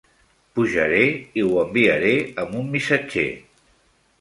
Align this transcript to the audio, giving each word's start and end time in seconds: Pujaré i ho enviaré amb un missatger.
Pujaré 0.59 1.01
i 1.41 1.43
ho 1.49 1.53
enviaré 1.65 2.15
amb 2.45 2.59
un 2.63 2.73
missatger. 2.77 3.29